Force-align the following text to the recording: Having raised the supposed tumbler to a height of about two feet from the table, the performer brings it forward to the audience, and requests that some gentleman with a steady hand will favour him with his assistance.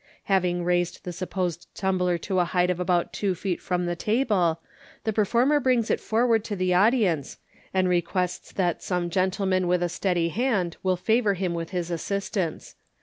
Having 0.23 0.63
raised 0.63 1.03
the 1.03 1.13
supposed 1.13 1.67
tumbler 1.75 2.17
to 2.17 2.39
a 2.39 2.45
height 2.45 2.71
of 2.71 2.79
about 2.79 3.13
two 3.13 3.35
feet 3.35 3.61
from 3.61 3.85
the 3.85 3.95
table, 3.95 4.59
the 5.03 5.13
performer 5.13 5.59
brings 5.59 5.91
it 5.91 5.99
forward 5.99 6.43
to 6.45 6.55
the 6.55 6.73
audience, 6.73 7.37
and 7.71 7.87
requests 7.87 8.51
that 8.53 8.81
some 8.81 9.11
gentleman 9.11 9.67
with 9.67 9.83
a 9.83 9.89
steady 9.89 10.29
hand 10.29 10.75
will 10.81 10.97
favour 10.97 11.35
him 11.35 11.53
with 11.53 11.69
his 11.69 11.91
assistance. 11.91 12.75